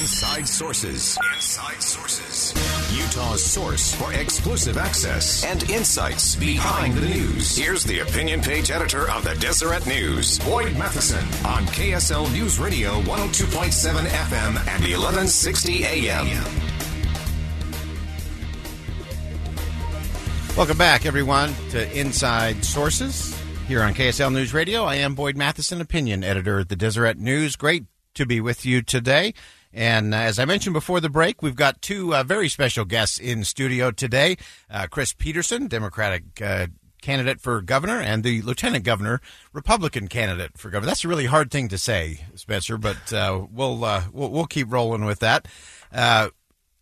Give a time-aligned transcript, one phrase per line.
[0.00, 1.18] Inside Sources.
[1.34, 2.54] Inside Sources.
[2.96, 7.54] Utah's source for exclusive access and insights behind the news.
[7.54, 13.02] Here's the opinion page editor of the Deseret News, Boyd Matheson, on KSL News Radio
[13.02, 16.26] 102.7 FM and 1160 AM.
[20.56, 23.38] Welcome back, everyone, to Inside Sources
[23.68, 24.84] here on KSL News Radio.
[24.84, 27.54] I am Boyd Matheson, opinion editor at the Deseret News.
[27.54, 29.34] Great to be with you today.
[29.72, 33.18] And uh, as I mentioned before the break, we've got two uh, very special guests
[33.18, 34.36] in studio today
[34.68, 36.66] uh, Chris Peterson, Democratic uh,
[37.02, 39.20] candidate for governor, and the lieutenant governor,
[39.52, 40.88] Republican candidate for governor.
[40.88, 44.72] That's a really hard thing to say, Spencer, but uh, we'll, uh, we'll, we'll keep
[44.72, 45.46] rolling with that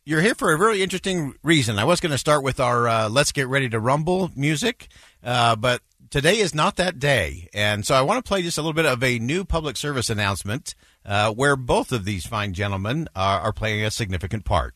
[0.05, 1.79] you're here for a really interesting reason.
[1.79, 4.88] I was going to start with our "Let's Get Ready to Rumble" music,
[5.23, 8.73] but today is not that day, and so I want to play just a little
[8.73, 10.74] bit of a new public service announcement
[11.09, 14.75] uh, where both of these fine gentlemen are, are playing a significant part.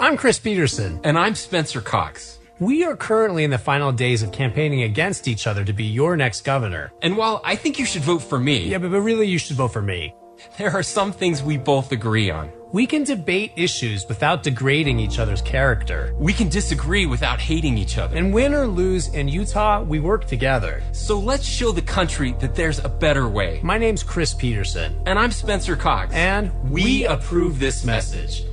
[0.00, 1.00] I'm Chris Peterson.
[1.04, 2.40] And I'm Spencer Cox.
[2.58, 6.16] We are currently in the final days of campaigning against each other to be your
[6.16, 6.92] next governor.
[7.02, 9.56] And while I think you should vote for me, Yeah, but, but really, you should
[9.56, 10.14] vote for me.
[10.58, 12.50] There are some things we both agree on.
[12.72, 16.14] We can debate issues without degrading each other's character.
[16.16, 18.16] We can disagree without hating each other.
[18.16, 20.82] And win or lose in Utah, we work together.
[20.92, 23.60] so let's show the country that there's a better way.
[23.62, 24.98] My name's Chris Peterson.
[25.04, 26.14] And I'm Spencer Cox.
[26.14, 28.44] And we approve this message.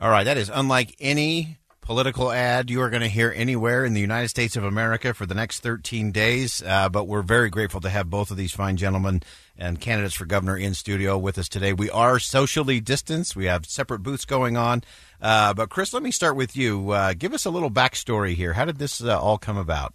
[0.00, 1.59] All right, that is unlike any
[1.90, 5.26] political ad you are going to hear anywhere in the United States of America for
[5.26, 6.62] the next 13 days.
[6.62, 9.20] Uh, but we're very grateful to have both of these fine gentlemen
[9.58, 11.72] and candidates for governor in studio with us today.
[11.72, 13.34] We are socially distanced.
[13.34, 14.84] We have separate booths going on.
[15.20, 16.92] Uh, but Chris, let me start with you.
[16.92, 18.52] Uh, give us a little backstory here.
[18.52, 19.92] How did this uh, all come about?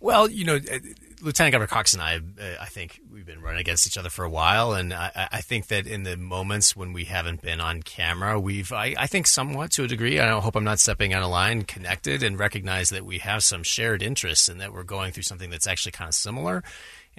[0.00, 0.78] Well, you know, uh,
[1.20, 4.24] Lieutenant Governor Cox and I, uh, I think we've been running against each other for
[4.24, 7.82] a while, and I, I think that in the moments when we haven't been on
[7.82, 10.18] camera, we've, I, I think, somewhat to a degree.
[10.18, 13.62] I hope I'm not stepping out of line, connected, and recognize that we have some
[13.62, 16.64] shared interests, and that we're going through something that's actually kind of similar.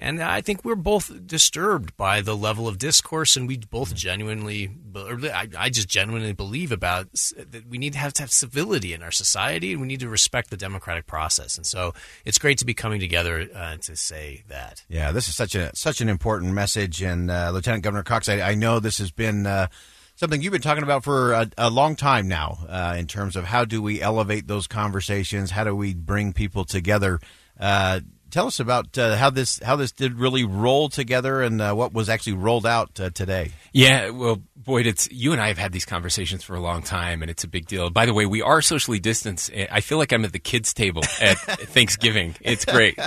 [0.02, 4.68] And I think we're both disturbed by the level of discourse, and we both genuinely,
[4.96, 8.94] or I, I just genuinely believe about that we need to have to have civility
[8.94, 11.56] in our society, and we need to respect the democratic process.
[11.56, 14.82] And so, it's great to be coming together uh, to say that.
[14.88, 18.40] Yeah, this is such a such an important message, and uh, Lieutenant Governor Cox, I,
[18.40, 19.68] I know this has been uh,
[20.16, 23.44] something you've been talking about for a, a long time now, uh, in terms of
[23.44, 27.20] how do we elevate those conversations, how do we bring people together.
[27.60, 28.00] Uh,
[28.32, 31.92] tell us about uh, how this how this did really roll together, and uh, what
[31.92, 33.52] was actually rolled out uh, today.
[33.72, 37.22] Yeah, well, Boyd, it's you and I have had these conversations for a long time,
[37.22, 37.90] and it's a big deal.
[37.90, 39.50] By the way, we are socially distanced.
[39.70, 42.34] I feel like I'm at the kids' table at Thanksgiving.
[42.40, 42.98] It's great.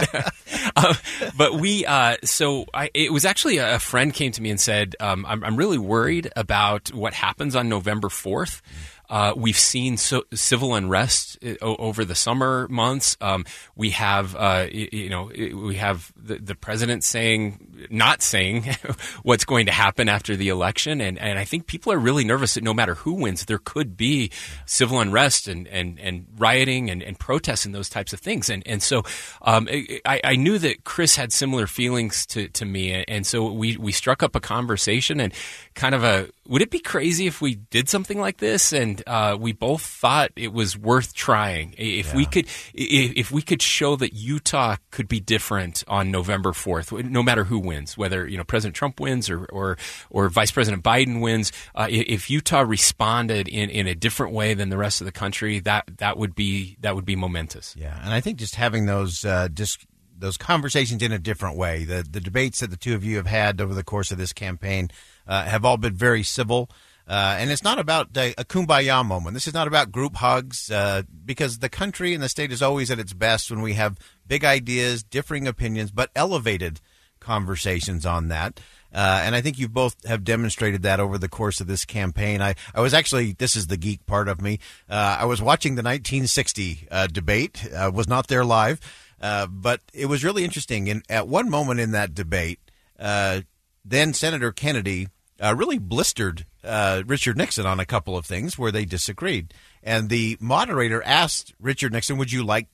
[0.75, 0.93] uh,
[1.37, 4.95] but we, uh, so I, it was actually a friend came to me and said,
[4.99, 8.61] um, I'm, I'm really worried about what happens on November 4th.
[9.09, 13.17] Uh, we've seen so, civil unrest uh, over the summer months.
[13.21, 13.45] Um,
[13.75, 18.75] we have, uh, you know, we have the, the president saying, not saying
[19.23, 22.55] what's going to happen after the election, and, and I think people are really nervous
[22.55, 24.31] that no matter who wins, there could be
[24.66, 28.49] civil unrest and, and, and rioting and, and protests and those types of things.
[28.49, 29.03] And and so
[29.41, 29.67] um,
[30.05, 33.91] I, I knew that Chris had similar feelings to, to me, and so we we
[33.91, 35.33] struck up a conversation and
[35.75, 38.72] kind of a would it be crazy if we did something like this?
[38.72, 41.73] And uh, we both thought it was worth trying.
[41.78, 46.53] If we could, if, if we could show that Utah could be different on November
[46.53, 49.78] fourth, no matter who wins, whether you know President Trump wins or or,
[50.09, 54.69] or Vice President Biden wins, uh, if Utah responded in, in a different way than
[54.69, 57.75] the rest of the country, that that would be that would be momentous.
[57.78, 59.78] Yeah, and I think just having those uh, dis-
[60.17, 63.28] those conversations in a different way, the the debates that the two of you have
[63.28, 64.89] had over the course of this campaign
[65.27, 66.69] have all been very civil.
[67.07, 69.35] Uh, and it's not about a, a kumbaya moment.
[69.35, 72.89] This is not about group hugs, uh, because the country and the state is always
[72.89, 76.81] at its best when we have big ideas, differing opinions, but elevated
[77.19, 78.59] conversations on that.
[78.93, 82.41] Uh, and I think you both have demonstrated that over the course of this campaign.
[82.41, 84.59] I, I was actually, this is the geek part of me.
[84.89, 88.79] Uh, I was watching the 1960 uh, debate, uh, was not there live,
[89.21, 90.89] uh, but it was really interesting.
[90.89, 92.59] And at one moment in that debate,
[92.97, 93.41] uh,
[93.83, 95.09] then Senator Kennedy
[95.41, 99.53] uh, really blistered uh, Richard Nixon on a couple of things where they disagreed.
[99.84, 102.67] And the moderator asked Richard Nixon, Would you like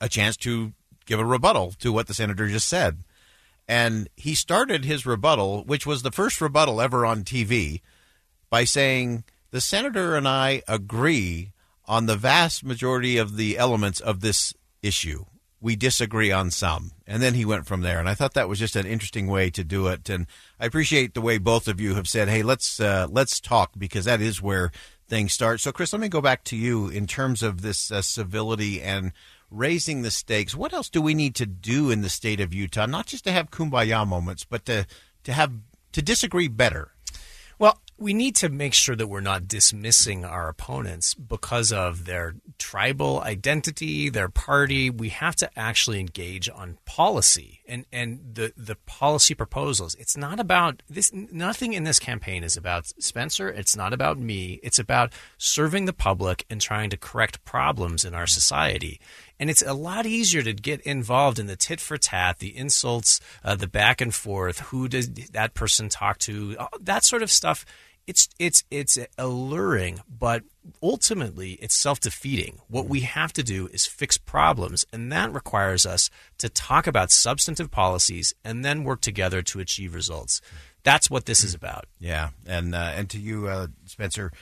[0.00, 0.72] a chance to
[1.06, 3.04] give a rebuttal to what the senator just said?
[3.66, 7.82] And he started his rebuttal, which was the first rebuttal ever on TV,
[8.48, 11.52] by saying, The senator and I agree
[11.86, 15.24] on the vast majority of the elements of this issue.
[15.60, 16.92] We disagree on some.
[17.06, 17.98] And then he went from there.
[17.98, 20.08] And I thought that was just an interesting way to do it.
[20.08, 20.26] And
[20.60, 24.04] I appreciate the way both of you have said, hey, let's, uh, let's talk because
[24.04, 24.70] that is where
[25.08, 25.60] things start.
[25.60, 29.12] So, Chris, let me go back to you in terms of this uh, civility and
[29.50, 30.54] raising the stakes.
[30.54, 32.86] What else do we need to do in the state of Utah?
[32.86, 34.86] Not just to have kumbaya moments, but to,
[35.24, 35.52] to have,
[35.92, 36.92] to disagree better.
[38.00, 43.20] We need to make sure that we're not dismissing our opponents because of their tribal
[43.20, 44.88] identity, their party.
[44.88, 49.96] We have to actually engage on policy and, and the, the policy proposals.
[49.96, 51.12] It's not about this.
[51.12, 53.48] Nothing in this campaign is about Spencer.
[53.48, 54.60] It's not about me.
[54.62, 59.00] It's about serving the public and trying to correct problems in our society.
[59.40, 63.20] And it's a lot easier to get involved in the tit for tat, the insults,
[63.44, 64.58] uh, the back and forth.
[64.60, 66.56] Who does that person talk to?
[66.80, 67.64] That sort of stuff
[68.08, 70.42] it's it's it's alluring, but
[70.82, 72.58] ultimately it's self-defeating.
[72.66, 76.08] What we have to do is fix problems, and that requires us
[76.38, 80.40] to talk about substantive policies and then work together to achieve results.
[80.84, 81.84] That's what this is about.
[82.00, 84.32] Yeah, and uh, and to you, uh, Spencer.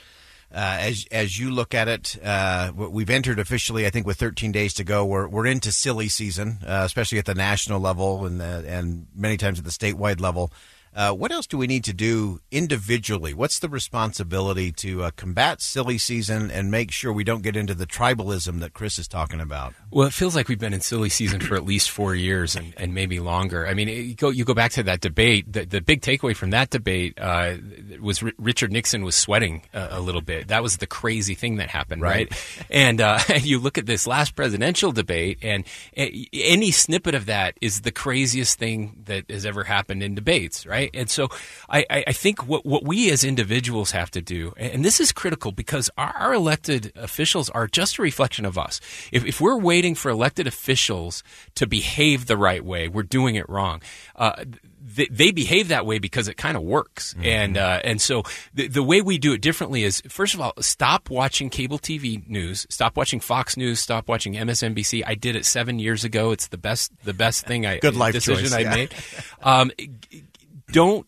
[0.54, 3.84] Uh, as as you look at it, uh, we've entered officially.
[3.84, 7.24] I think with 13 days to go, we're we're into silly season, uh, especially at
[7.24, 10.52] the national level and uh, and many times at the statewide level.
[10.96, 13.34] Uh, what else do we need to do individually?
[13.34, 17.74] What's the responsibility to uh, combat silly season and make sure we don't get into
[17.74, 19.74] the tribalism that Chris is talking about?
[19.90, 22.72] Well, it feels like we've been in silly season for at least four years and,
[22.78, 23.66] and maybe longer.
[23.66, 25.52] I mean, you go you go back to that debate.
[25.52, 27.56] The, the big takeaway from that debate uh,
[28.00, 30.48] was R- Richard Nixon was sweating a, a, little bit.
[30.48, 32.30] That was the crazy thing that happened, right?
[32.30, 32.66] right?
[32.70, 35.64] and uh, you look at this last presidential debate, and
[35.94, 40.85] any snippet of that is the craziest thing that has ever happened in debates, right?
[40.86, 41.00] Right?
[41.00, 41.28] And so
[41.68, 45.52] I, I think what, what we as individuals have to do, and this is critical
[45.52, 48.80] because our, our elected officials are just a reflection of us.
[49.12, 51.22] If, if, we're waiting for elected officials
[51.56, 53.82] to behave the right way, we're doing it wrong.
[54.14, 54.44] Uh,
[54.86, 57.12] they, they behave that way because it kind of works.
[57.14, 57.26] Mm-hmm.
[57.26, 58.22] And uh, and so
[58.54, 62.26] the, the way we do it differently is first of all, stop watching cable TV
[62.28, 65.02] news, stop watching Fox News, stop watching MSNBC.
[65.06, 66.30] I did it seven years ago.
[66.30, 68.94] It's the best the best thing I good life decision choice, I made.
[69.42, 69.70] Um,
[70.76, 71.06] don't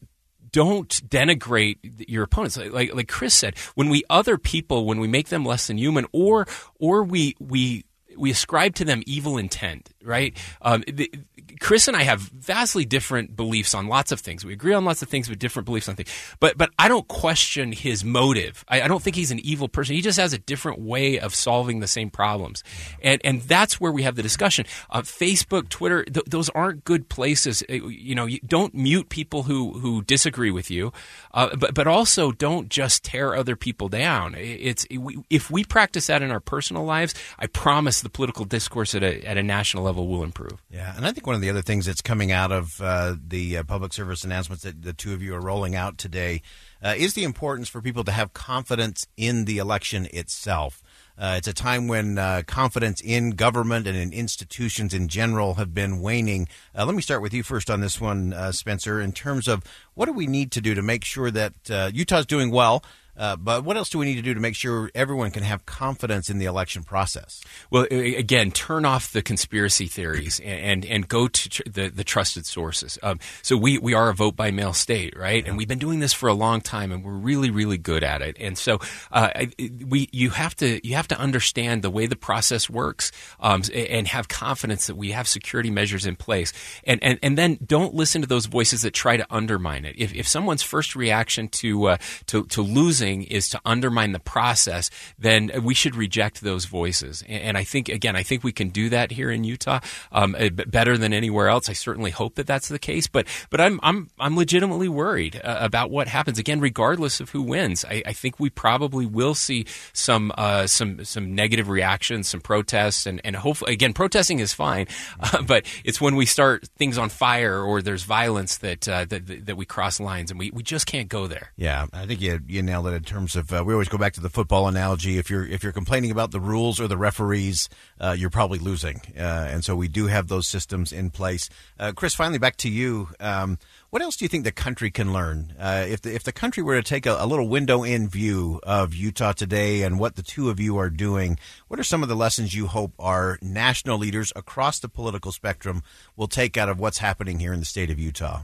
[0.50, 1.76] don't denigrate
[2.08, 2.56] your opponents.
[2.56, 5.76] Like, like, like Chris said when we other people when we make them less than
[5.76, 6.46] human or
[6.80, 7.84] or we we
[8.16, 10.34] we ascribe to them evil intent right?
[10.62, 11.12] Um, the,
[11.60, 14.44] Chris and I have vastly different beliefs on lots of things.
[14.44, 16.10] We agree on lots of things, but different beliefs on things.
[16.40, 18.64] But but I don't question his motive.
[18.68, 19.94] I, I don't think he's an evil person.
[19.94, 22.62] He just has a different way of solving the same problems,
[23.02, 24.66] and and that's where we have the discussion.
[24.90, 27.62] Uh, Facebook, Twitter, th- those aren't good places.
[27.68, 30.92] Uh, you know, you don't mute people who who disagree with you,
[31.34, 34.34] uh, but but also don't just tear other people down.
[34.36, 39.02] It's if we practice that in our personal lives, I promise the political discourse at
[39.02, 40.62] a at a national level will improve.
[40.70, 43.58] Yeah, and I think one of the other things that's coming out of uh, the
[43.58, 46.42] uh, public service announcements that the two of you are rolling out today
[46.82, 50.82] uh, is the importance for people to have confidence in the election itself.
[51.18, 55.74] Uh, it's a time when uh, confidence in government and in institutions in general have
[55.74, 56.46] been waning.
[56.74, 59.00] Let me start with you first on this one, Spencer.
[59.00, 59.64] In terms of
[59.94, 61.54] what do we need to do to make sure that
[61.92, 62.84] Utah's doing well,
[63.18, 65.66] uh, but what else do we need to do to make sure everyone can have
[65.66, 67.42] confidence in the election process?
[67.70, 72.04] Well, again, turn off the conspiracy theories and and, and go to tr- the, the
[72.04, 72.98] trusted sources.
[73.02, 75.42] Um, so we, we are a vote by mail state, right?
[75.42, 75.50] Yeah.
[75.50, 78.22] And we've been doing this for a long time, and we're really really good at
[78.22, 78.36] it.
[78.38, 78.78] And so
[79.10, 79.46] uh,
[79.86, 84.06] we you have to you have to understand the way the process works um, and
[84.08, 86.52] have confidence that we have security measures in place.
[86.84, 89.94] And and, and then don't listen to those voices that try to undermine it.
[89.98, 91.96] If, if someone's first reaction to uh,
[92.26, 97.24] to to losing is to undermine the process, then we should reject those voices.
[97.28, 99.80] And I think, again, I think we can do that here in Utah
[100.12, 100.36] um,
[100.66, 101.68] better than anywhere else.
[101.68, 103.06] I certainly hope that that's the case.
[103.06, 106.38] But but I'm I'm I'm legitimately worried uh, about what happens.
[106.38, 111.04] Again, regardless of who wins, I, I think we probably will see some uh, some
[111.04, 114.86] some negative reactions, some protests, and and hopefully, again, protesting is fine,
[115.20, 119.46] uh, but it's when we start things on fire or there's violence that uh, that,
[119.46, 121.52] that we cross lines, and we, we just can't go there.
[121.56, 124.12] Yeah, I think you you nailed it in terms of uh, we always go back
[124.14, 125.18] to the football analogy.
[125.18, 127.68] If you're if you're complaining about the rules or the referees,
[128.00, 129.00] uh, you're probably losing.
[129.16, 131.48] Uh, and so we do have those systems in place.
[131.78, 133.08] Uh, Chris, finally back to you.
[133.20, 133.58] Um,
[133.90, 135.54] what else do you think the country can learn?
[135.58, 138.60] Uh, if the if the country were to take a, a, little window in view
[138.64, 141.38] of Utah today and what the two of you are doing,
[141.68, 145.82] what are some of the lessons you hope our national leaders across the political spectrum
[146.16, 148.42] will take out of what's happening here in the state of Utah?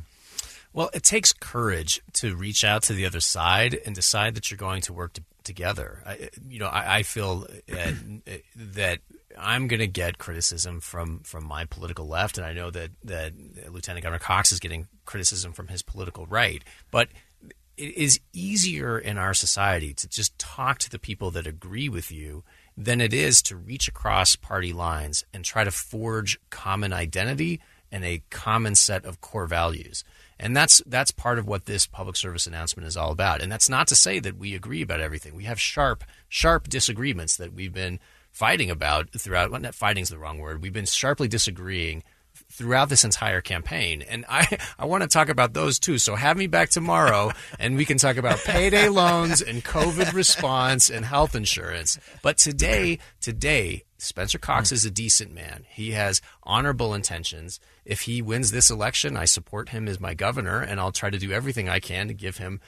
[0.75, 4.59] Well, it takes courage to reach out to the other side and decide that you're
[4.59, 6.03] going to work to, together.
[6.05, 7.93] I, you know, I, I feel uh,
[8.27, 8.99] that, that
[9.39, 13.33] I'm going to get criticism from from my political left, and I know that that
[13.71, 16.63] Lieutenant Governor Cox is getting criticism from his political right.
[16.91, 17.09] But
[17.77, 22.11] it is easier in our society to just talk to the people that agree with
[22.11, 22.43] you
[22.77, 27.61] than it is to reach across party lines and try to forge common identity
[27.93, 30.03] and a common set of core values.
[30.39, 33.41] And that's that's part of what this public service announcement is all about.
[33.41, 35.35] And that's not to say that we agree about everything.
[35.35, 38.01] We have sharp sharp disagreements that we've been
[38.31, 39.51] fighting about throughout.
[39.51, 40.63] Well, not fighting is the wrong word.
[40.63, 42.03] We've been sharply disagreeing
[42.51, 44.03] throughout this entire campaign.
[44.03, 45.99] And I, I want to talk about those too.
[45.99, 50.91] So have me back tomorrow and we can talk about payday loans and COVID response
[50.91, 51.99] and health insurance.
[52.23, 55.65] But today, today, Spencer Cox is a decent man.
[55.69, 57.59] He has honorable intentions.
[57.85, 61.19] If he wins this election, I support him as my governor and I'll try to
[61.19, 62.61] do everything I can to give him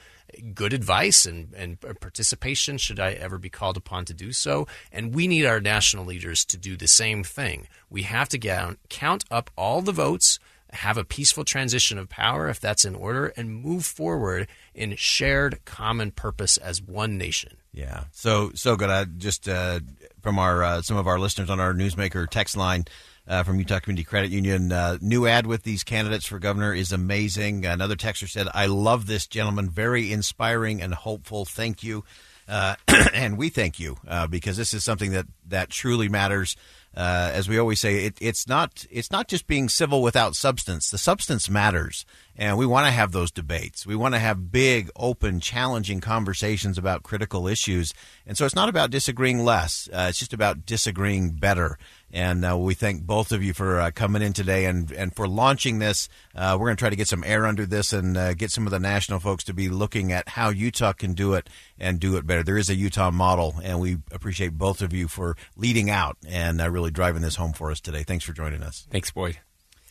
[0.53, 4.67] good advice and, and participation should I ever be called upon to do so.
[4.91, 7.67] And we need our national leaders to do the same thing.
[7.89, 10.39] We have to get, count up all the votes,
[10.71, 15.63] have a peaceful transition of power if that's in order, and move forward in shared
[15.65, 17.57] common purpose as one nation.
[17.77, 18.89] Yeah, so so good.
[18.89, 19.81] I just uh,
[20.23, 22.85] from our uh, some of our listeners on our newsmaker text line
[23.27, 24.71] uh, from Utah Community Credit Union.
[24.71, 27.67] Uh, new ad with these candidates for governor is amazing.
[27.67, 29.69] Another texter said, I love this gentleman.
[29.69, 31.45] Very inspiring and hopeful.
[31.45, 32.03] Thank you.
[32.47, 32.77] Uh,
[33.13, 36.55] and we thank you uh, because this is something that, that truly matters.
[36.97, 40.89] Uh, as we always say, it, it's not it's not just being civil without substance.
[40.89, 43.85] The substance matters, and we want to have those debates.
[43.85, 47.93] We want to have big, open, challenging conversations about critical issues.
[48.25, 49.87] And so it's not about disagreeing less.
[49.93, 51.77] Uh, it's just about disagreeing better.
[52.11, 55.27] And uh, we thank both of you for uh, coming in today and, and for
[55.27, 56.07] launching this.
[56.33, 58.65] Uh, we're going to try to get some air under this and uh, get some
[58.65, 62.15] of the national folks to be looking at how Utah can do it and do
[62.15, 62.43] it better.
[62.43, 66.61] There is a Utah model, and we appreciate both of you for leading out and
[66.61, 68.03] uh, really driving this home for us today.
[68.03, 68.87] Thanks for joining us.
[68.89, 69.39] Thanks, Boyd.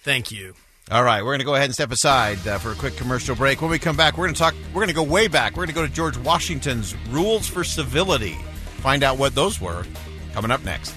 [0.03, 0.55] Thank you.
[0.91, 3.35] All right, we're going to go ahead and step aside uh, for a quick commercial
[3.35, 3.61] break.
[3.61, 4.55] When we come back, we're going to talk.
[4.69, 5.53] We're going to go way back.
[5.53, 8.37] We're going to go to George Washington's rules for civility.
[8.79, 9.85] Find out what those were.
[10.33, 10.95] Coming up next.